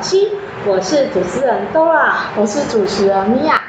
[0.00, 0.32] 七，
[0.66, 3.60] 我是主持人 Dora，我是主持人米娅。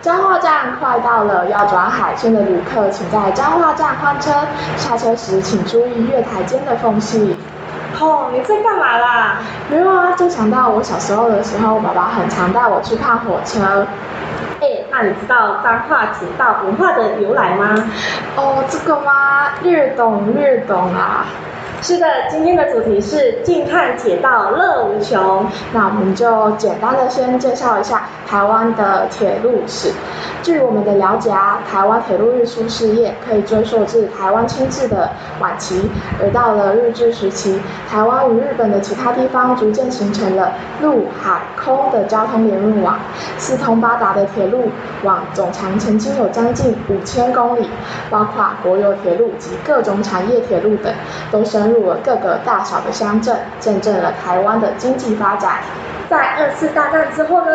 [0.00, 4.30] 彰化站快到了，要转海线的旅客，请在彰化站换车。
[4.76, 7.36] 下车时请注意月台间的缝隙。
[8.00, 9.36] 哦，你在干嘛啦？
[9.68, 13.86] 没有啊，就想到我小时候的时候，爸爸很常带我去看火车。
[14.60, 17.74] 哎，那你知道脏话铁道文化的由来吗？
[18.36, 19.48] 哦，这个吗？
[19.62, 21.26] 略懂略懂啊。
[21.82, 25.46] 是的，今天的主题是近看铁道乐无穷。
[25.72, 29.90] 那我们就简单的先介绍一下台湾的铁路史。
[30.42, 35.90] 据我们的了解啊，台湾铁路运输事业可以追溯至台湾清治的晚期，
[36.20, 40.52] 而到了日治时期，台湾与日本的其他地方逐渐形成了
[40.82, 42.98] 陆海空的交通联络网，
[43.38, 44.68] 四通八达的铁路
[45.02, 47.68] 网总长曾经有将近五千公里，
[48.10, 50.92] 包括国有铁路及各种产业铁路等，
[51.30, 55.58] 都深入了各个大小的乡镇，见证了台湾的经济发展。
[56.08, 57.50] 在二次大战之后呢？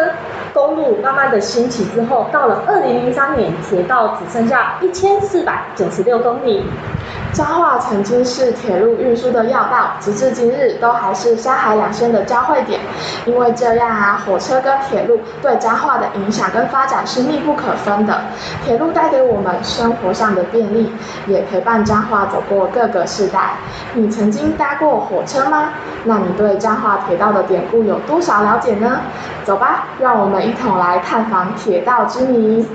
[0.53, 6.65] 公路慢慢的兴起之后，到了二零零三年，铁道只剩下一千四百九十六公里。
[7.33, 12.79] 彰化曾经是铁路运输的要道，直至今日都还是山海两线的交汇点。
[13.25, 18.21] 因为这样啊，火车跟铁路对彰化的影响跟发展是密不可分的。
[18.63, 20.89] 铁路带给我们生活上的便利，
[21.27, 23.55] 也陪伴彰化走过各个世代。
[24.05, 25.69] 你曾经搭过火车吗？
[26.03, 29.01] 那你对彰化铁道的典故有多少了解呢？
[29.43, 32.67] 走吧，让我们一同来探访铁道之谜。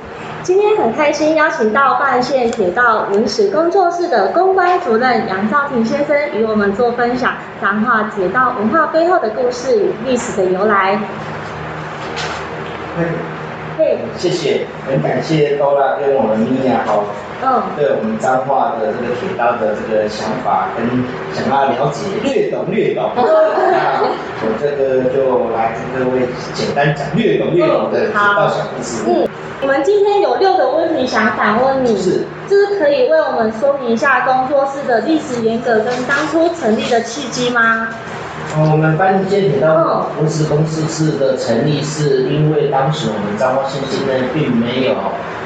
[0.43, 10.99] 今天很开心邀请到半线铁道文史工作室的公关主任杨兆庭先生与我们做分享彰化铁道文化背后的故事与历史的由来。
[13.79, 17.05] 嘿，谢谢，很感谢多拉跟我们米娅好，
[17.43, 24.05] 嗯，对我们彰化的这个铁道的这个想法跟想要了解略懂略懂，那
[24.43, 29.05] 我这个就来跟各位简单讲略懂略懂的铁道小故事。
[29.07, 29.29] 嗯
[29.63, 37.89] 我们今天有六个问题想反问你，是，就是可以为我们说明一下工作室的历史沿革跟当初成立的契机吗？
[38.59, 44.97] 我们半线铁道文史工作室的成立是因为当时我们彰化县境内并没有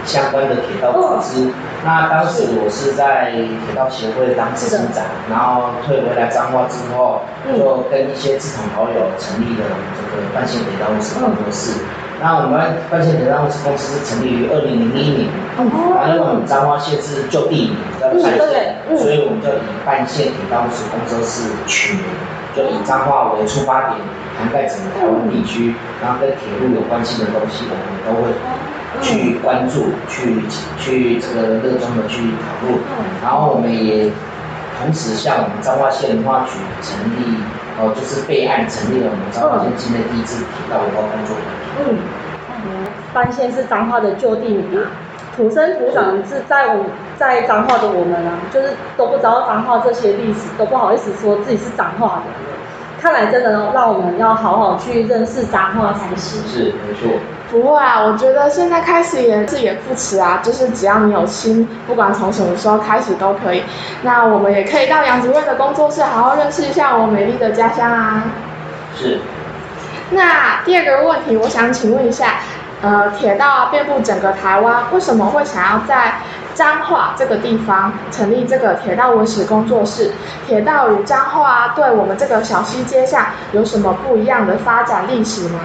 [0.06, 1.52] 相关的铁道组织，
[1.84, 11.84] 那当时我是在铁道协会当执行长，然后退回来彰化之后，就跟一些志同好友成立了这个半线铁道文史工作室。
[12.22, 15.28] 那我们半线铁道公司是成立于二零零一年，
[15.58, 18.16] 然后因为我们彰化县是旧地名叫半
[18.48, 22.04] 线，所以我们就以半线铁道公司工作室取名，
[22.54, 24.00] 就以彰化为出发点，
[24.38, 28.32] 涵盖整个台湾地区，然后跟铁路有关系的东西，我们都会
[29.02, 30.42] 去关注，去
[30.78, 32.78] 去这个热衷的去讨论，
[33.22, 34.10] 然后我们也
[34.78, 37.42] 同时向我们彰化县文化局成立。
[37.76, 41.42] 哦，就是备案成立了我们彰化县境内第一支铁道文化工作团。
[41.82, 41.98] 嗯，
[43.12, 44.86] 班县是彰化的旧地名，
[45.36, 46.84] 土生土长是在我
[47.18, 52.22] 在彰化的我们啊，就是都不知道彰化这些历史，都不好意思说自己是彰化的。
[53.00, 56.42] 看来真的让我们要好好去认识彰化才行。
[56.48, 57.18] 是，没错。
[57.50, 63.62] 不会啊，我觉得现在开始也是也不迟啊，就是只要你有心，不管从什么时候开始都可以。
[64.02, 68.24] 那我们也可以到杨主任的工作室，好好认识一下我美丽的家乡啊。
[68.96, 69.18] 是。
[70.10, 72.36] 那第二个问题，我想请问一下，
[72.84, 76.16] 呃，铁道遍布整个台湾，为什么会想要在？
[76.54, 80.12] 彰化这个地方成立这个铁道文史工作室，
[80.46, 85.58] 铁道与彰化对我们这个小溪街巷有什么不一样的发展历史吗？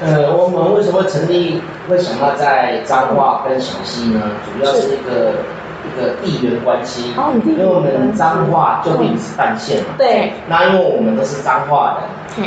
[0.00, 4.20] 呃，我们为什么成立会想要在彰化跟小溪呢？
[4.44, 5.42] 主要是一个
[5.86, 7.12] 一个地缘关系，
[7.44, 12.02] 因为我们彰化就地是半线嘛，对，那因为我们都是彰化的。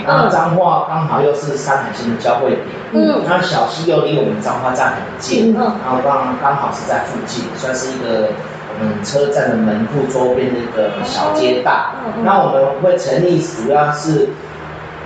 [0.06, 8.30] 那彰化刚好又是山海线的交汇点，嗯，那小溪又离我们彰化站很近，嗯，然后刚刚好是在附近，算是一个
[8.77, 11.89] 我们车站的门户周边的一个小街道。
[12.24, 14.30] 那我们会成立，主要是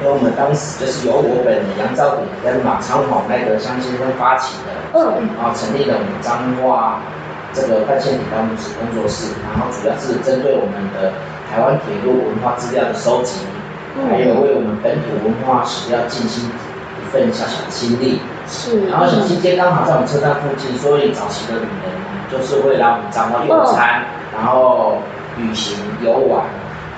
[0.02, 7.00] 因为我们当时就是由我本人杨兆鼎跟马昌宏那个向先生发起的，嗯，然后成立了我们彰化
[7.54, 8.42] 这个半线铁道
[8.80, 11.14] 工作室，然后主要是针对我们的
[11.50, 13.46] 台湾铁路文化资料的收集。
[14.10, 18.20] 还有为我们本土文化史料尽心一份小小的心力。
[18.48, 18.88] 是。
[18.90, 21.94] 然后小西街刚好在我们车站附近，所以早期的旅人
[22.32, 24.04] 就是会来我们彰化用餐，
[24.34, 24.98] 然后
[25.38, 26.44] 旅行游玩。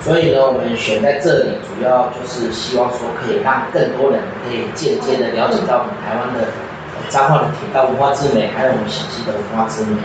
[0.00, 6.48] 所以呢，我们选在这里，主要就是希望说可以让更多人可以间接的了解到我们台湾的
[7.10, 10.00] 彰化的铁道文化之美，还有我们小溪的文化之美。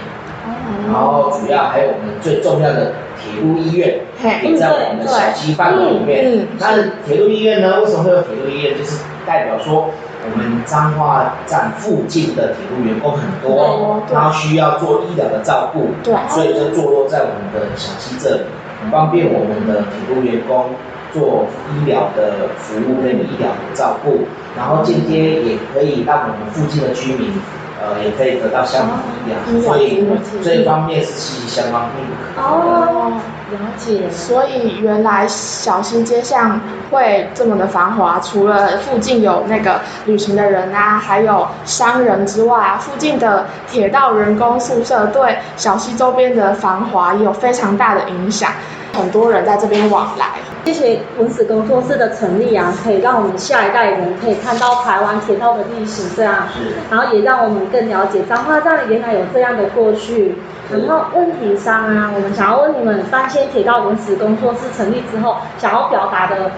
[0.85, 1.61] 然后主要。
[1.71, 4.01] 还有我们最重要的铁路医院，
[4.43, 6.47] 也在我们的小区范围里面。
[6.59, 6.65] 那
[7.05, 7.79] 铁路医院呢？
[7.79, 8.77] 为什么会有铁路医院？
[8.77, 9.89] 就是代表说
[10.25, 18.43] 我们彰化站附近的铁路员工很多，然后需要做医疗的照顾，对所以就坐落在我们的小溪这里，
[18.91, 20.71] 方便我们的铁路员工
[21.13, 24.25] 做医疗的服务跟医疗的照顾，
[24.57, 27.31] 然后间接也可以让我们附近的居民。
[27.81, 30.05] 呃，也可以得到相同的医疗，医疗所以
[30.43, 32.41] 这一方面是息息相关，并不可。
[32.41, 33.13] 哦，
[33.51, 34.09] 了解。
[34.11, 36.61] 所以原来小溪街巷
[36.91, 48.51] 会这么的繁华，除了附近有那个旅行的人啊，还有商人之外啊，附近的铁道人工宿舍对小溪周边的繁华也有非常大的影响，
[48.93, 50.25] 很多人在这边往来。
[50.63, 60.37] 谢谢文史工作室的成立啊，可以让我们下一代人可以看到台湾铁道的历史，这样，是然后也让我们更了解彰化站原来有这样的过去。
[60.71, 66.51] 然后问题上啊，我们想要问你们，三线铁道文史工作室成立之后，想要表达的、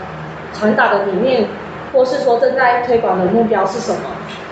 [0.54, 1.48] 传达的理念，
[1.94, 4.02] 或是说正在推广的目标是什么？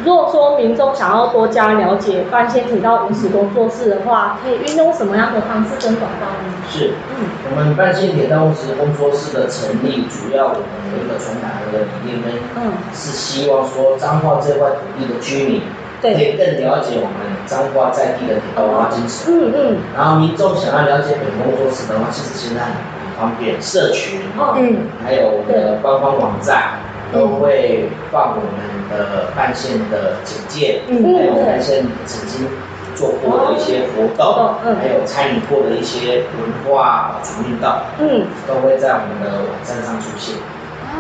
[0.03, 6.53] 如果说民众想要多加了解半线铁道文史工作室的话，可以运用什么样的方式跟管道呢？
[6.69, 10.63] 是，嗯，我们半线铁道物质工作室的成立，主要我们
[10.98, 12.27] 有一个传达的理念呢，
[12.57, 12.71] 嗯。
[12.94, 15.62] 是希望说彰化这块土地的居民，
[16.01, 16.15] 对。
[16.15, 19.31] 可以更了解我们彰化在地的铁道文化精神。
[19.31, 22.74] 嗯嗯，然后民众想要了解本工作室的话，其实现在很
[23.19, 26.80] 方便，社群，哦嗯，还有我们的官方网站
[27.12, 32.48] 都会放我们的半线的简介，嗯还有半线曾经
[32.96, 37.69] 做过的一些活动，嗯还有参与过的一些文化保存运动，
[38.00, 40.36] 嗯，都会在我们的网站上出现。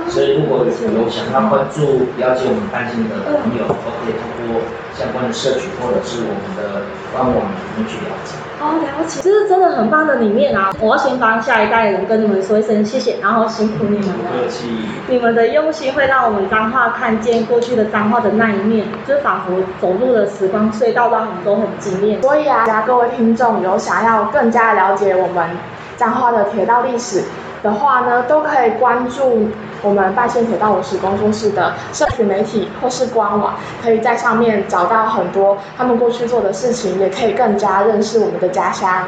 [0.07, 4.61] 所以如果有想要关注、了解我们半线的朋友，都可以通过
[5.01, 8.37] 相关的社群或者是我们的官网里面去了解。
[8.61, 10.71] 哦，了解，这是真的很棒的理念啊！
[10.79, 14.47] 我要先帮下一代人跟你们说一声谢谢，然后辛苦你们了。
[14.47, 14.69] 气。
[15.07, 22.21] 你们的用心会让我们彰化看见过去的彰化的那一面，就是仿佛走入了时光隧道，让我们都很惊艳。
[22.21, 25.49] 所以啊，家各位听众有想要更加了解我们
[25.97, 27.23] 彰化的铁道历史
[27.63, 29.49] 的话呢，都可以关注
[29.81, 39.07] 我们拜县铁道文史工作室的社群媒体或是官网，可以在上面找到很多他们过去做的事情，也可以更加认识我们的家乡。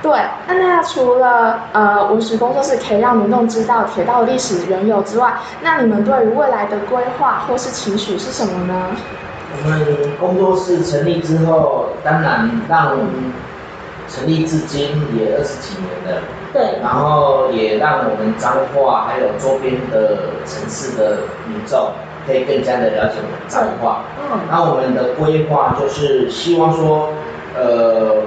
[0.00, 0.12] 对，
[0.46, 8.74] 那那除了呃文史工作室可以让民众知道铁道历史缘由之外，那你们对于未来的规划或是情绪是什么呢？
[9.50, 13.32] 我们工作室成立之后，当然让我们
[14.08, 16.22] 成立至今也二十几年了，
[16.52, 20.16] 对，然后也让我们彰化还有周边的
[20.46, 21.92] 城市的民众
[22.26, 24.04] 可以更加的了解我们彰化。
[24.18, 27.10] 嗯，那我们的规划就是希望说，
[27.54, 28.22] 呃，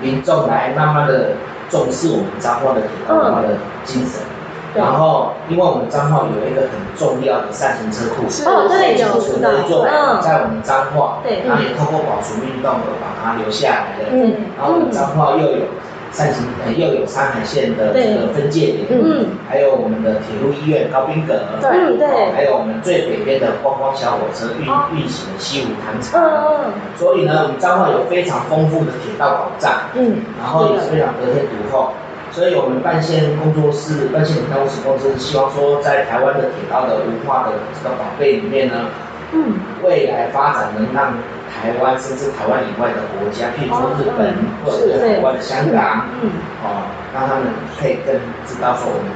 [0.00, 1.32] 民众来慢慢的
[1.68, 3.48] 重视我们彰化的铁道文化的
[3.84, 4.22] 精神。
[4.22, 4.33] 对
[4.74, 11.42] 然后，因为我们彰化有一个很重要的善行车库，是哦对有储存的一座嗯在我们彰化，对。
[11.46, 14.10] 然后也透过保存运动而把它留下来的。
[14.10, 14.34] 嗯。
[14.58, 15.62] 然后我们彰化又有
[16.10, 22.32] 善行，呃，又有山海线的这个分界点，嗯，还有我们的铁路医院高滨阁，对。
[22.34, 24.86] 还有我们最北边的观光小火车运哦。
[24.92, 26.20] 运行的西湖糖厂。
[26.20, 30.18] 嗯嗯，所以呢，我们彰化有非常丰富的铁道保障，嗯。
[30.38, 31.92] 然后也是非常得天独厚。
[32.34, 38.90] 所以我们半线工作室、半线铁道室公司希望说，在台湾的铁道的文化的这个宝贝里面呢，
[39.32, 41.14] 嗯，未来发展能让
[41.46, 46.30] 台湾甚至台湾以外的国家，譬如说日本嗯或者是台湾的香港，嗯，
[46.64, 48.12] 哦，让他们可以更
[48.44, 49.14] 知道说我们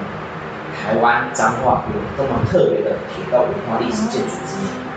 [0.79, 4.88] 台湾彰化有这么特别的铁道文化历史建筑之一。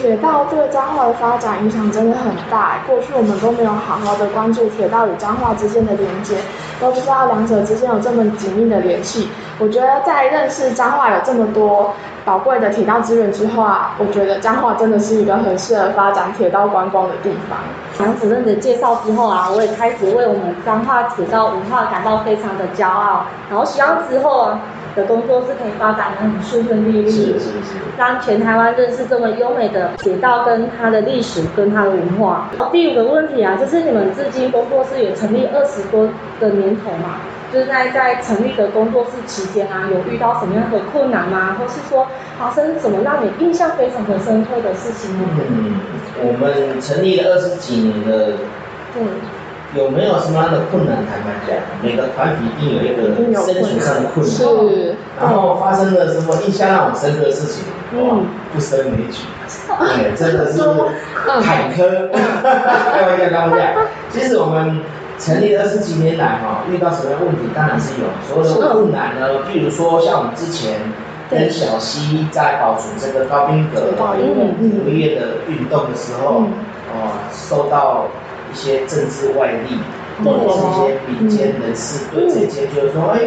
[0.00, 2.78] 铁道对彰化的发展影响真的很大。
[2.86, 6.36] 过去我们都没有好好的关注铁道与彰化之间的连接，
[6.80, 9.28] 都不知道两者之间有这么紧密的联系。
[9.58, 11.92] 我觉得在认识彰化有这么多
[12.24, 17.58] 宝贵的铁道资源之后啊，我觉得彰化真的是一个很适合发展铁道观光的地方。
[17.98, 24.58] 杨主任的介绍之后啊，我也开始为我们彰化铁道文化感到非常的骄傲，然后希望之后啊
[24.94, 27.10] 的工作是可以发展的很顺顺利利。
[27.10, 27.80] 是是是。
[27.98, 32.50] 让全台湾认识这么优美的铁道跟它的历史跟它的文化。
[32.72, 37.16] 第五个问题啊，就是你们至今工作室也成立二十多的年头嘛，
[37.52, 41.56] 就是在在成立的工作室期间啊，有遇到什么样的困难吗？
[41.58, 42.06] 或是说
[42.38, 45.24] 发生什么让你印象非常的深刻的事情呢？
[45.50, 45.80] 嗯，
[46.22, 48.38] 我们成立了二十几年了，
[48.98, 49.06] 嗯，
[49.74, 50.96] 有没有什么样的困难？
[51.06, 54.34] 坦白讲，每个团体一定有一个生存上的困难。
[54.34, 57.64] 是，然后发生了什么印象让我深刻的事情？
[57.92, 58.16] 嗯哇，
[58.52, 59.22] 不胜枚举。
[59.78, 62.10] 对， 真的是嗯坎坷。
[62.10, 63.80] 开玩笑，开玩笑。
[64.10, 64.80] 其实我们
[65.18, 67.42] 成立二十几年来哈，遇到什么问题？
[67.54, 69.44] 当然是有所有的困难呢。
[69.48, 70.80] 譬如说，像我们之前
[71.30, 76.42] 跟小溪在保存这个高滨阁五个月的运动的时候，
[76.92, 78.06] 哦，受到
[78.50, 79.78] 一些政治外力
[80.24, 83.20] 或者是一些民间人士对这些就是说，哎。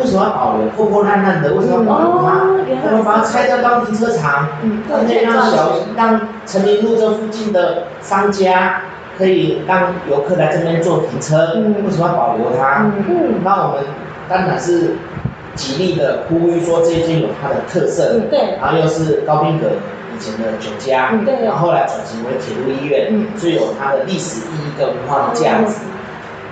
[0.00, 1.52] 为什么要保留破破烂烂的？
[1.52, 2.46] 为什么要保留它？
[2.82, 4.48] 我们把它拆掉当停车场，
[4.88, 8.80] 可以让小让成林路这附近的商家
[9.18, 11.60] 可以让游客来这边做停车。
[11.84, 12.90] 为什么要保留它？
[13.06, 13.84] 嗯那我们
[14.30, 14.92] 当然是
[15.54, 19.66] 极力的呼吁说这间有它的特色，对然后又是高宾阁
[20.14, 21.12] 以前的酒家，
[21.44, 25.76] 然后后来转型为铁路医院，最有它的历史意义跟文化的价值。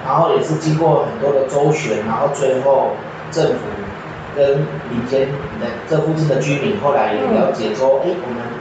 [0.05, 2.93] 然后也是经过很多的周旋，然后最后。
[3.31, 3.61] 政府
[4.35, 4.59] 跟
[4.90, 5.29] 民间
[5.61, 8.60] 的这附近的居民后来也了解说，哎，我们我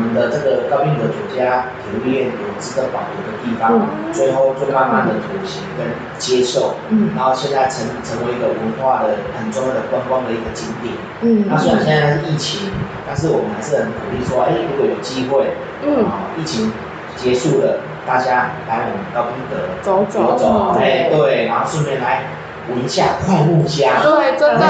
[0.00, 5.86] 们的这个高病的土家铁路医院有值得保留的地方，最后就慢慢的妥协跟
[6.18, 7.10] 接受，嗯。
[7.14, 10.94] 然后现在成成为一个文化的很重要的观光的一个景点。
[11.20, 12.70] 嗯，那虽然现在是疫情，
[13.06, 15.52] 但是我们还是很鼓励说，哎，如果有机会，
[15.84, 16.72] 嗯，疫情
[17.16, 20.36] 结束了，大家来我们高滨的走走。
[20.38, 22.24] 走，哎，对，然后顺便来。
[22.68, 24.60] 闻一下快木香，对，真的，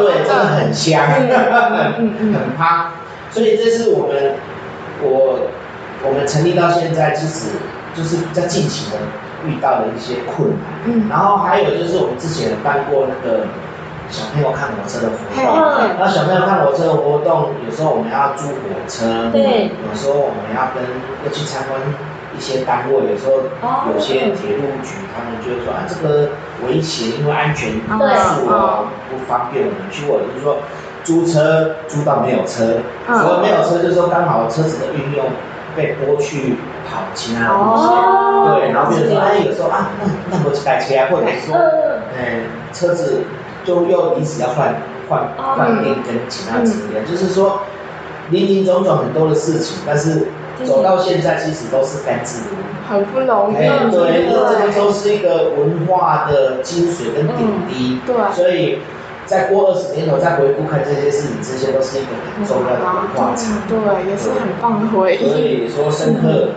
[0.00, 0.44] 对，真的。
[0.46, 2.92] 很香， 很很趴。
[3.30, 4.36] 所以这是我们，
[5.02, 5.40] 我
[6.04, 7.50] 我们成立到现在，其实
[7.94, 8.98] 就是在近期的
[9.46, 10.58] 遇到的一些困难。
[10.86, 13.46] 嗯，然后还有就是我们之前办过那个
[14.10, 15.44] 小朋友看火车的活动，
[15.98, 20.82] 然后小朋友看火车的活动，有时候我们要租火车，对，有时候我们要跟
[21.24, 21.80] 要去参观。
[22.32, 23.42] 一些单位有时候
[23.92, 26.30] 有些铁路局，他们就会说啊，这个
[26.64, 30.06] 危险，因为安全因素啊，不方便我们去。
[30.06, 30.56] 或者是说
[31.10, 35.26] 租车租到没有车，如果没有车，就是说刚好车子的运用
[35.74, 36.54] 被拨去
[36.88, 37.88] 跑其他的路线，
[38.46, 38.70] 对。
[38.70, 41.56] 然后比如说哎，有时候啊，那那我去改车啊，或者是说，
[42.16, 43.24] 哎，车子
[43.64, 44.76] 就又临时要换
[45.08, 47.62] 换换电跟其他资源，就是说
[48.30, 50.28] 林林总总很多的事情，但是。
[50.62, 53.56] 走到现在，其实都是甘之如饴，很不容易。
[53.56, 57.98] 哎，对，这个都是一个文化的精髓跟点滴。
[58.04, 58.14] 对。
[58.34, 58.80] 所以，
[59.30, 63.32] 再过二十年后再回顾看这些事情，这些都是一个很重要的文化
[63.68, 65.18] 对，也是很棒的回忆。
[65.28, 66.48] 所以说深刻。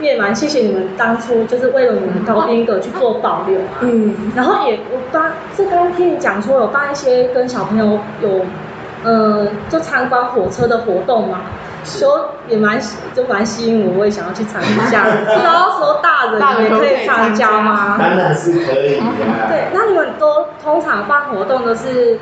[0.00, 3.78] 也蛮谢谢你们当初就是为了我们高宾阁去做保留啊。
[3.82, 4.32] 嗯。
[4.34, 8.40] 然后也我刚是刚刚听你讲说有办一些跟小朋友有，
[9.04, 11.40] 呃，就参观火车的活动嘛。
[11.82, 12.78] 说也蛮
[13.14, 15.06] 就蛮吸引我，我也想要去参加。
[15.42, 17.96] 然后说大人也可以参加吗？
[17.98, 19.04] 当然是可以的。
[19.48, 22.18] 对，那你们都通常办活动都是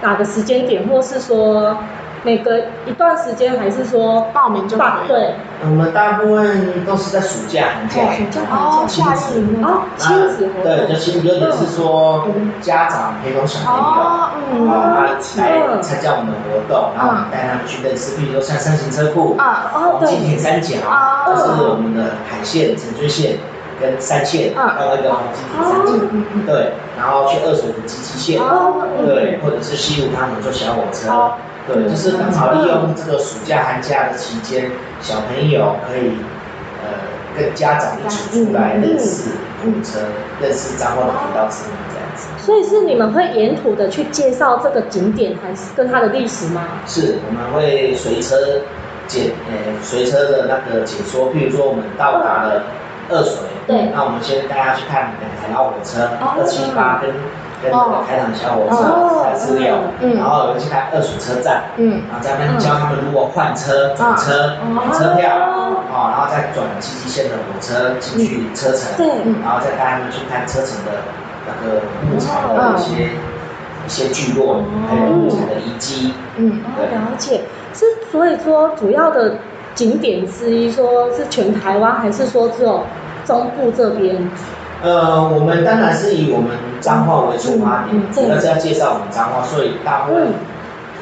[0.00, 1.76] 哪个时间点，或是说？
[2.22, 4.98] 每隔一段时间，还是说报名就报？
[5.08, 12.26] 对，我们大部分都是在暑假、寒假，暑假、寒假、亲子哦，亲子活动，对，就亲，有点是说
[12.60, 15.16] 家长陪同小朋友，然后，来
[15.80, 20.76] 参加我们的活动，然后带他们去认识，比如说像三型车库，啊，哦，金田三角，
[21.26, 23.38] 这是我们的海线、城追线
[23.80, 25.92] 跟三线，还有那个黄金田三角，
[26.46, 28.42] 对，然后去二水的机器线，
[29.06, 31.32] 对，或者是西湖他们坐小火车。
[31.72, 36.16] 对，就是刚好利用这个暑假、寒假的期间，小朋友可以
[36.82, 36.90] 呃
[37.36, 39.30] 跟家长一起出来认识
[39.62, 40.00] 火车，
[40.40, 42.26] 认识彰化的铁道之路这样子。
[42.38, 46.62] 所以是你们会沿途的去介绍这个景点，还是跟它的历史吗？
[46.86, 48.36] 是，我们会随车
[49.06, 52.64] 解呃随车的那个解说，譬如说我们到达了
[53.08, 57.14] 二水，对，那我们先带大家去看两台老火车，二七八跟。
[57.62, 65.36] 跟那个开场小火车查资料，然后有去看二手车站，然后在那边教他们如果换车、转车、买车票，
[65.92, 69.06] 哦，然后再转七七线的火车进去车城，
[69.42, 71.02] 然后再带他们去看车城的
[71.46, 73.10] 那个牧场的一些
[73.84, 76.14] 一些聚落，还有牧场的遗迹。
[76.36, 77.42] 嗯，了解。
[77.72, 79.36] 是所以说主要的
[79.74, 82.84] 景点之一，说是全台湾，还是说只有
[83.24, 84.28] 中部这边？
[84.82, 90.32] 呃，我们当然是以我们彰化为出发点，主要是要介绍我们彰化，所以大部分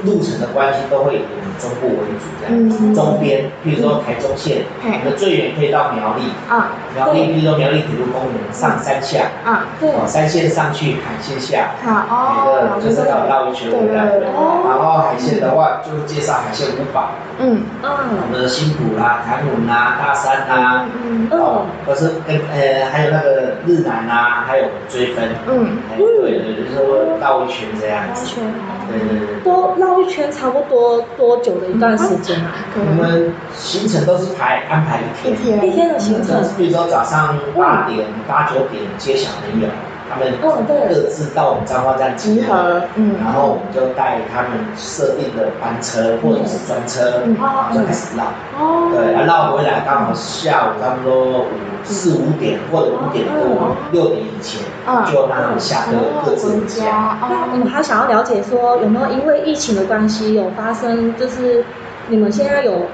[0.05, 1.23] 路程的关系都会以
[1.59, 2.95] 中部为主，这样。
[2.95, 14.19] 周边，譬如说台中县，我们最远可以到苗栗，啊，苗栗，譬如说苗栗铁路公园上山下，啊，对，山线上去，海线下，好，哦，每个就是绕绕一圈回来，
[14.65, 17.11] 然后海线的话就是介绍海线五宝。
[17.41, 20.85] 嗯，我们的新浦啦、台湾啦、大山啦，
[21.31, 28.35] 哦，或是跟呃还有那个日南啊，还有追分，嗯，对对，就是说绕一圈这样子，
[28.91, 32.53] 对对对，都那绕一圈差不多多久的一段时间啊？
[32.77, 35.67] 我们行程都是排安排一天。
[35.67, 39.69] 一天的行程，比如说早上八点、八九点接小朋友，
[40.11, 40.33] 他们
[40.67, 48.25] 各自到我们彰化站集合，嗯，然后我们就带他们设定的班车或者是专车，嗯然后就开始绕。
[48.59, 51.47] 哦，对，然后绕回来刚好下午差不多五
[51.85, 55.93] 四五点或者五点多六点以前，嗯就让他们下课
[56.25, 56.85] 各自回家。
[56.85, 61.65] 家，那我哦，们还想要了解说，有没有因为疫情的关系，有发生就是
[62.09, 62.87] 你们现在有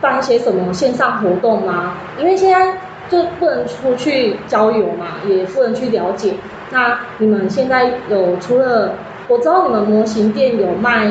[0.00, 1.94] 办一些什么线上活动吗？
[2.18, 2.76] 因为现在
[3.10, 6.34] 就不能出去郊游嘛，也不能去了解。
[6.70, 8.94] 那你们现在有除了
[9.28, 11.10] 我知道你们模型店有卖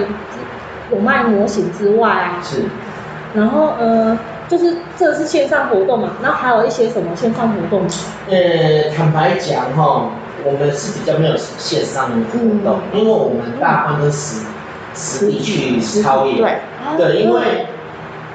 [0.92, 2.64] 有卖模型之外啊，是，
[3.34, 7.82] 然后呃，就是这是线上活动嘛，那还有一些什么线上活动？
[8.30, 10.10] 呃，坦白讲哈，
[10.46, 14.46] 我们是比较没有线上的活动，因为我们大部分都实
[14.96, 16.38] 实地去操演。
[16.98, 17.68] 对，对，因为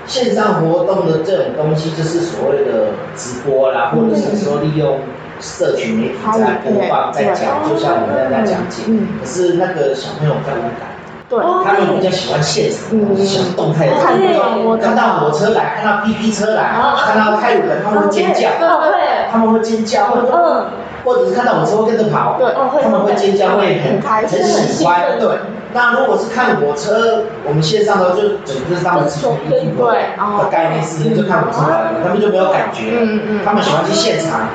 [0.07, 4.99] 线上活动的这种东西，就是所谓的直播啦，或者是说利用
[5.41, 8.83] 社群媒体在播放、在讲，就像我们在那讲解。
[8.87, 9.09] 嗯。
[9.21, 10.95] 可是那个小朋友比较无感，
[11.29, 14.85] 对，哦他们比较喜欢现场喜欢动态的看东西。
[14.85, 16.95] 看到火车来，看到 B B 车来，哦。
[16.97, 18.51] 看到开鲁人，他们会尖叫，
[19.31, 20.67] 他们会尖叫，或者嗯，
[21.05, 22.47] 或者是看到火车会跟着跑，对。
[22.53, 25.39] 哦他们会尖叫，会很很开心很喜欢对。
[25.73, 30.39] 那如果是看火车，我们线上的就整个是他们自己的衣服对哦。
[30.43, 32.99] 的概念是，就看火车来了，他们就没有感觉了。
[33.03, 33.41] 嗯嗯。
[33.45, 34.49] 他们喜欢去现场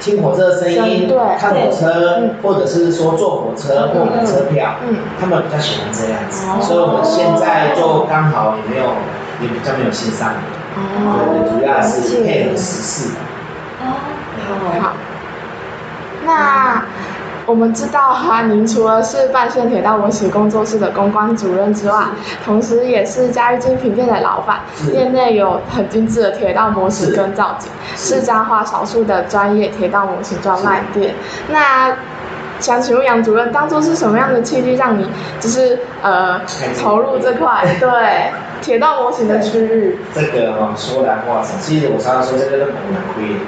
[0.00, 4.96] 听火车的声音对，看火车嗯，或者是说坐火车或买车票，嗯。
[5.20, 6.46] 他们比较喜欢这样子。
[6.48, 6.58] 哦。
[6.62, 8.88] 所以我们现在就刚好也没有，
[9.42, 10.40] 也比较没有线上的，
[10.74, 13.10] 对对，主要是配合时事。
[13.84, 13.92] 哦，
[14.80, 14.92] 好，
[16.24, 16.84] 那
[17.46, 22.06] 我们知道啊，您除了是半线铁道模型工作室的公关主任之外，
[22.44, 24.90] 同时也是嘉裕精品店的老板，是。
[24.90, 31.14] 店内有很精致的铁道模型跟造景，是是彰化少数的专业铁道模型专卖店。
[31.50, 31.94] 那
[32.60, 35.08] 想请问杨主任，当初是什么样的契机让你
[35.40, 36.40] 就是呃
[36.80, 37.88] 投入这块对
[38.62, 39.98] 铁道模型的区域？
[40.14, 43.40] 这个哦，说来话长，其实我常常说这个都蛮亏的。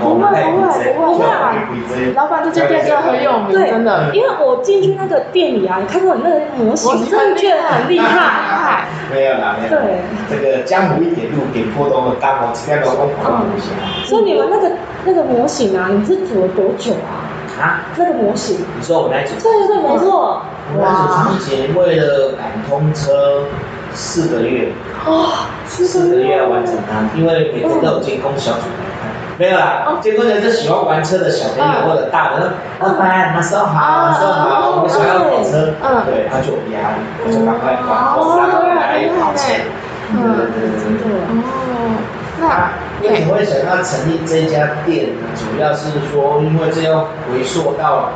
[0.00, 4.10] 不会不会不会老板这间店真的很有名，真的。
[4.12, 8.08] 因为我进去那个店里啊，你看到你那个模型，真的觉得很厉害。
[8.08, 8.84] 害。
[9.12, 9.70] 没有啦，没有。
[9.70, 13.70] 对，这个江湖一点路，点破都很大哦，这边老公跑到不行
[14.04, 14.72] 所以你们那个
[15.04, 17.19] 那个模型啊，你是组了多久啊？
[17.60, 17.80] 啊。
[17.96, 18.64] 那个模型？
[18.76, 20.42] 你说我那一组，对对对，没错。
[20.72, 23.44] 我那组长节为了赶通车
[23.92, 24.72] 四个月，
[25.04, 25.26] 哦，
[25.66, 29.10] 四个月要完成它，因为每天都有监工小组来看。
[29.36, 35.74] 没有啦，监工人是喜欢玩车的小朋友或者大人，老板那时候好，那时候好，我们想要跑车，
[36.06, 39.66] 对，他就有压力，我就赶快把公司拉回来跑钱。
[40.10, 41.06] 对对对对对。
[41.40, 41.98] 哦，
[42.40, 45.08] 那为什么会想要成立这家店？
[45.34, 48.10] 主要是说，因为这要回溯到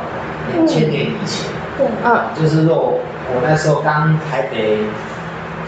[0.53, 2.21] 两千年以前，对，嗯。
[2.39, 2.99] 就是说我
[3.33, 4.79] 我那时候刚台北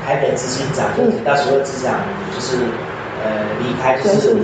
[0.06, 1.99] 台北执行长，就铁道协会执行长，
[2.34, 2.58] 就是
[3.23, 4.36] 呃离开，就是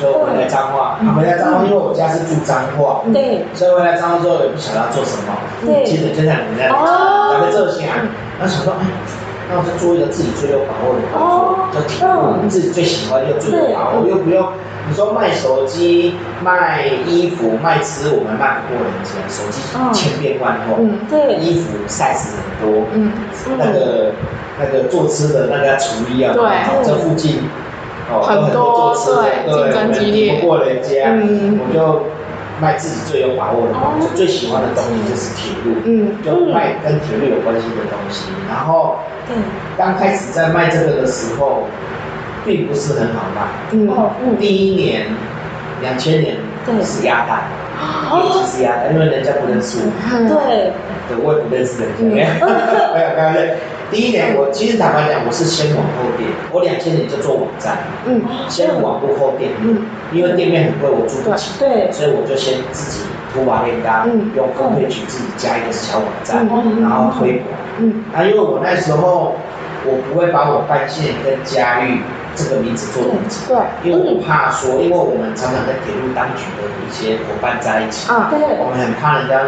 [0.00, 5.84] 就回来彰化，啊回来彰化，因为我家是住彰化，对，所以回来彰化之后也不晓得要做什么，对。
[5.84, 7.30] 接着就像你那样，哦。
[7.32, 8.86] 咱们这些，然后想说，哎。
[9.50, 14.52] 那我就做一个自己最有把握的工作，就铁路，自己最喜欢又最有把握，又不用
[14.88, 19.60] 你说卖手机、卖衣服、卖吃，我们卖不过人家，手机
[19.92, 23.12] 千变万化，嗯，对，衣服 size 很多，嗯，
[23.58, 24.12] 那个
[24.58, 26.84] 那个做吃的那个厨艺啊，对。
[26.84, 27.40] 这附近
[28.12, 30.34] 哦很多做吃的，对竞争激烈。
[30.34, 31.58] 比不过人家，嗯。
[31.58, 32.02] 我就
[32.60, 39.36] 卖自己最有把握的东西，最喜欢的东西就是铁路，嗯，就卖跟铁路有关系的东西，然后对，
[39.76, 41.64] 刚开始在卖这个的时候，
[42.44, 43.42] 并不是很好卖。
[43.72, 45.06] 嗯，第一年，
[45.80, 46.74] 两千年对。
[46.84, 47.42] 是鸭蛋，
[48.10, 48.22] 哦。
[48.22, 50.72] 业绩是鸭蛋，因为人家不认识我，嗯，对，
[51.08, 53.54] 对，我也不认识人家， 没有，没有。
[53.94, 59.86] 第一年我其实坦白讲，我是先网后店，我两千年就做网站，嗯，先网路后店，嗯。
[60.12, 64.32] 因为店面很贵，我租不起，对，所以我就先自己铺瓦链嘎，嗯。
[64.34, 67.54] 用分配去自己加一个小网站，嗯然后推广。
[67.78, 69.36] 嗯，啊，因为我那时候
[69.86, 72.00] 我不会把我半线跟嘉裕
[72.34, 79.38] 这个名字做名字，对，因为我怕说，因为我们常常跟铁路当局的一些伙伴在一起，啊，对，我们很怕人家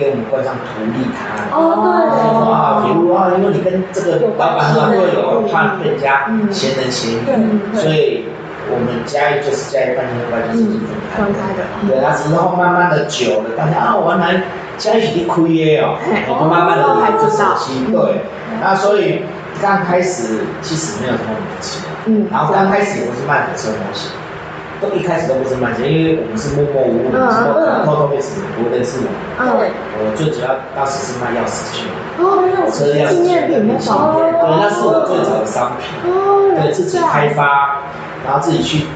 [0.00, 1.52] 给我们冠上图利他。
[1.54, 8.24] 哦，啊，比如啊，因为你跟这个老板合作有，怕被人家嫌人嫌对你，对所以
[8.72, 10.80] 我们嘉义就是嘉义半线关系是
[11.14, 11.68] 分开的。
[11.86, 14.42] 对啊，之后慢慢的久了，大家啊，原来
[14.78, 15.94] 现在已经亏耶哦，
[16.32, 18.24] 我们慢慢的还知道熟悉，对，
[18.62, 19.22] 那所以
[19.60, 24.10] 刚开始其实没有什么名气，嗯然后刚开始也不是卖粉色模型，
[24.80, 27.86] 都一开始都不是卖车，因为我们是默默无闻，嗯之后嗯。
[27.86, 29.08] 偷偷被死不会认识我，
[29.58, 31.86] 对嗯，我最主要当时是卖钥匙圈，
[32.18, 36.10] 哦，火车钥匙纪念圈品对，那是我最早的商品。
[36.10, 37.82] 哦，对自己开发，
[38.24, 38.86] 然后自己去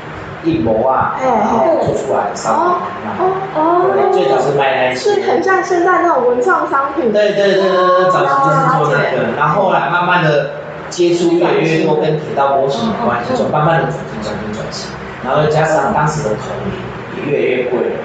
[0.44, 1.87] 印模啊，然后嘿。
[1.87, 3.11] 做出来的商哦品。
[3.18, 5.14] 哦对，哦，最早是卖那一些。
[5.14, 10.51] 是很像现在那种文创商品，对对对对对，早期就是做那个，然后后来慢慢的
[10.90, 14.90] 接触越来越多跟铁道模型有关系，就慢慢的转型转型转型，
[15.25, 16.45] 然后加上当时的铜
[17.17, 17.97] 也越来越贵了。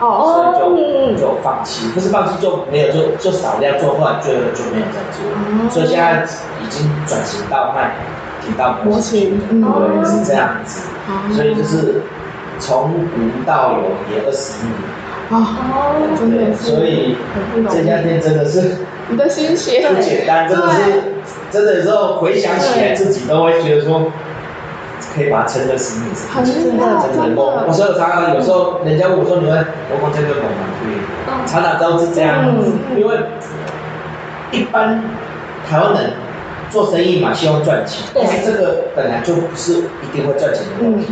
[0.00, 5.70] 哦，所以就就放弃，不是放弃就没有就就少量做，后来就就没有再做，哦。
[5.70, 6.26] 所以现在
[6.60, 7.94] 已经转型到卖
[8.40, 11.30] 铁道模型，模型嗯对，是这样子，哦。
[11.32, 12.02] 所以就是
[12.58, 14.74] 从无到有也二十一年，
[15.30, 17.16] 哦，哦，对，真的所以
[17.70, 19.86] 这家店真的是你的心血。
[19.88, 20.78] 不简单，真的是
[21.52, 24.10] 真的有时候回想起来自己都会觉得说。
[25.14, 27.24] 可以把它称作十年，很厉真的害，真的。
[27.26, 30.96] 真的，我所以我常常有时候人家问我说你们我讲这个猛蛮对，
[31.26, 32.54] 嗯常常都是这样
[32.96, 33.16] 因为
[34.50, 35.02] 一般
[35.68, 36.14] 台湾人
[36.70, 41.08] 做生意嘛，希望赚钱，但是这个本来就不是一定会赚钱的东西，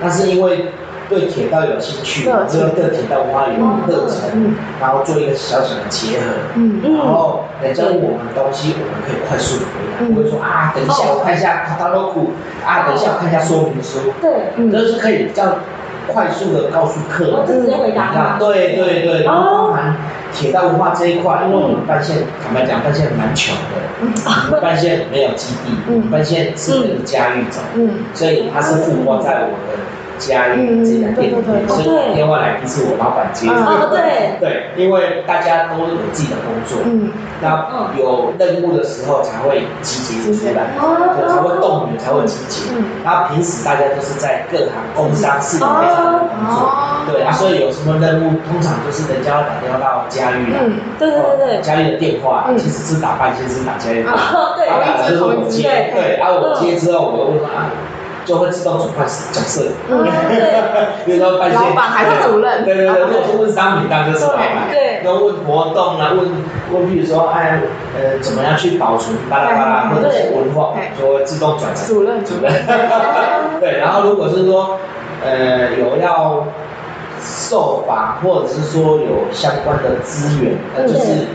[0.00, 0.72] 那是因为
[1.08, 2.96] 对铁道有兴趣，热情这个对。
[2.96, 3.54] 铁道文化有
[3.86, 10.14] 热忱嗯，然后做一个小小的结合，嗯然后人家问我们东西，我们可以快速的回答，嗯。
[10.14, 12.30] 不会说啊，等一下我看一下卡塔罗库，
[12.64, 14.70] 啊，等一下我看一下说明书，对，嗯。
[14.70, 15.58] 都是可以比较
[16.06, 17.46] 快速的告诉客人。
[17.46, 18.38] 直接回答他。
[18.38, 19.96] 对对对，然后包含
[20.32, 26.10] 铁道文化这一块，因为我们半线坦白讲，半线蛮穷的，半线没有基地，嗯。
[26.10, 29.78] 半线是跟嘉裕走，嗯，所以它是附挂在我的
[30.18, 33.46] 家店里面，嗯对对对所以打电话来不是我老板接
[33.90, 34.38] 对。
[34.40, 42.74] 对，因为大家都有自己的工作，嗯，那有任务的时候才会集结出来，哦对才会动员，才会集结。
[42.76, 51.60] 嗯那平时大家都是在各行工商事业非常的工作，哦，对啊，所以有什么任务，通常就是人家要打电话到嘉裕来，嗯，对对对对。
[51.60, 52.56] 嘉裕的电话嗯。
[52.56, 56.16] 其实是打半天，是打嘉裕的，哦，对打打的就是我接，对。
[56.16, 57.68] 对，然后我接之后，我又问说啊，
[58.24, 60.06] 就会自动转换角色，嗯。
[61.04, 62.64] 比如说老板还是主任。
[62.64, 66.30] 对对对，如果是问商品，当然就是老板，对那问活动啊，问
[66.72, 67.60] 问，比如说哎
[67.94, 72.24] 呃怎么样去保存巴拉巴拉，或者是文化对，就会自动转成主任。
[72.24, 72.50] 主任。
[73.60, 74.78] 对，然后如果是说
[75.22, 76.46] 呃有要
[77.20, 81.26] 受访，或者是说有相关的资源，呃就是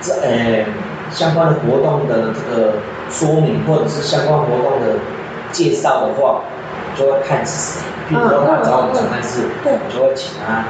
[0.00, 0.64] 这呃
[1.10, 2.74] 相关的活动的这个
[3.10, 4.98] 说明，或者是相关活动的
[5.52, 6.40] 介绍的话，
[6.96, 7.82] 就会看是谁。
[8.08, 10.64] 比如说他找我们总干事，我就会请他，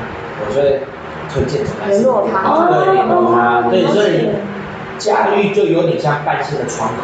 [0.45, 0.81] 我就会
[1.33, 2.69] 推荐总干事联络他。
[2.69, 4.33] 对，联络他，对，所以哦
[4.99, 7.03] 嘉裕就有点像半线的窗口。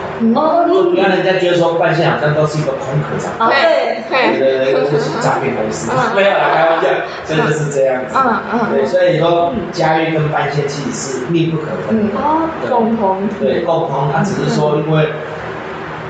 [0.69, 4.73] 就不要人家觉得说半线好像都是一个空壳厂，哦对，对对。
[4.73, 6.87] 对，就是诈骗公司， 没有啦，开玩笑，
[7.25, 8.14] 真的是这样子。
[8.14, 8.71] 嗯嗯。
[8.71, 12.09] 对，所以说嘉裕跟半线其实是密不可分嗯。
[12.11, 12.14] 的。
[12.21, 15.09] 哦，共同体，对，共通，它只是说因为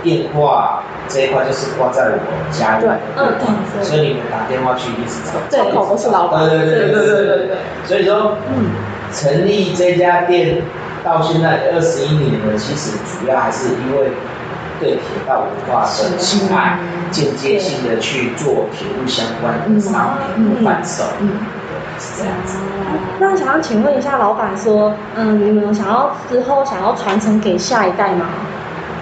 [0.03, 0.78] 电话
[1.09, 3.35] 这一块就是挂在我家里，对嗯
[3.75, 8.71] 对所以你们打电话去一定是找对窗口都是老板，对对对对对对对，所以说，嗯
[9.11, 10.63] 成立这家店
[11.03, 14.13] 到现在二十一年了，其实主要还是因为
[14.79, 16.79] 对铁道文化的喜爱，
[17.11, 21.31] 间接性的去做铁路相关的商品贩售，嗯，
[21.71, 22.59] 对，是这样子。
[23.19, 28.27] 那想要请问一下老板说，嗯，你们有想要之后想要传承给下一代吗？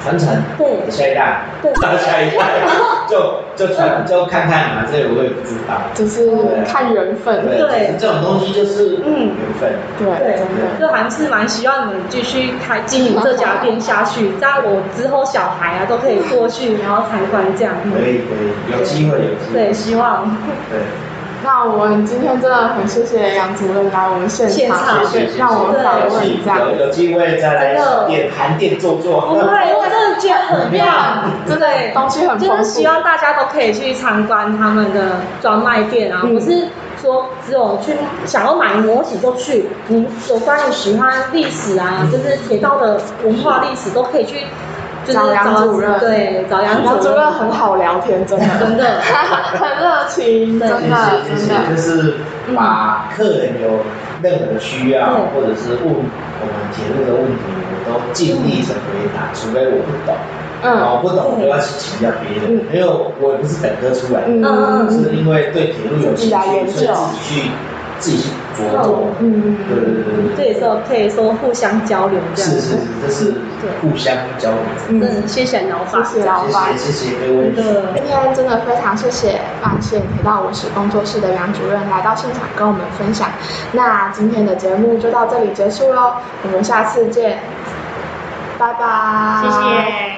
[0.07, 0.66] 传承对。
[0.87, 1.73] 给下一代，对。
[1.75, 2.45] 到下一代。
[3.09, 5.79] 就就传就看看嘛，这个我也不知道。
[5.95, 6.29] 就是
[6.66, 9.31] 看缘分，对，这种东西就是嗯。
[9.31, 9.73] 缘分。
[9.99, 17.75] 对，对，就还是蛮希望你们继续开经营这家店下去，这样我之后小孩啊都可以过去然后参观这样。
[17.85, 19.55] 可以可以，有机会有机会。
[19.55, 20.37] 对，希望。
[20.71, 20.81] 对，
[21.44, 27.75] 那我们今天真的很谢谢杨主任来我们现现场对让我们访问这样，有有机会再来
[28.07, 29.20] 店韩店坐坐。
[29.20, 29.44] 不会，
[29.75, 32.57] 我真的觉得很亮，真的东西很丰富。
[32.57, 36.35] 就是希，望大家都可以去参观他们的专卖店啊，嗯。
[36.35, 36.68] 不是
[37.01, 37.94] 说只有去
[38.25, 44.46] 想要买模型就去，你有关于喜欢历史啊，就是铁道的文化历史都可以去，
[45.07, 45.99] 就是找杨主任。
[46.01, 47.33] 对，找杨杨主任任。
[47.33, 48.85] 很好聊天，真的， 真的。
[49.59, 52.14] 很热情，真对的谢谢谢谢，真的，就是
[52.55, 53.81] 把客人有
[54.23, 57.42] 任何的需要，嗯或者是问我们铁路的问题，
[57.87, 60.14] 我都尽力的回答，除非我不懂。
[60.62, 60.81] 嗯。
[60.81, 62.85] 我，不懂我就要去请教别人，因为
[63.21, 64.45] 我也不是本科出来的，嗯
[64.88, 66.87] 嗯是因为对铁路有兴趣，所以自己
[67.23, 67.51] 去
[67.99, 69.12] 自己去着重。
[69.21, 73.35] 嗯对对对对这也是可以说互相交流这样是是是，这是
[73.81, 74.59] 互相交流。
[74.88, 77.53] 嗯谢谢老板，谢谢老板谢谢谢谢各位。
[77.53, 83.29] 真的今天真的非常谢谢万县铁道文史工作室的杨主任来到现场跟我们分享。
[83.73, 87.38] 那今天的节目就到这里结束喽，我们下次见，
[88.59, 89.42] 拜拜。
[89.42, 90.16] 谢谢。